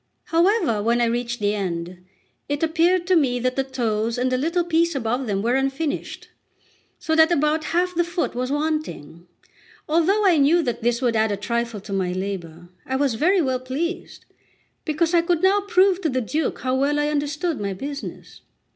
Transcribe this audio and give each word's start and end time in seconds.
However, 0.23 0.81
when 0.81 0.99
I 0.99 1.05
reached 1.05 1.39
the 1.39 1.53
end, 1.53 2.03
it 2.49 2.63
appeared 2.63 3.05
that 3.05 3.55
the 3.55 3.63
toes 3.63 4.17
and 4.17 4.33
a 4.33 4.35
little 4.37 4.63
piece 4.63 4.95
above 4.95 5.27
them 5.27 5.43
were 5.43 5.53
unfinished, 5.53 6.29
so 6.97 7.15
that 7.15 7.31
about 7.31 7.65
half 7.65 7.93
the 7.93 8.03
foot 8.03 8.33
was 8.33 8.51
wanting. 8.51 9.27
Although 9.87 10.25
I 10.25 10.37
knew 10.37 10.63
that 10.63 10.81
this 10.81 11.03
would 11.03 11.15
add 11.15 11.31
a 11.31 11.37
trifle 11.37 11.79
to 11.81 11.93
my 11.93 12.13
labour, 12.13 12.69
I 12.83 12.95
was 12.95 13.13
very 13.13 13.43
well 13.43 13.59
pleased, 13.59 14.25
because 14.85 15.13
I 15.13 15.21
could 15.21 15.43
now 15.43 15.61
prove 15.67 16.01
to 16.01 16.09
the 16.09 16.19
Duke 16.21 16.61
how 16.61 16.73
well 16.73 16.97
I 16.97 17.09
understood 17.09 17.59
my 17.59 17.73
business. 17.75 18.41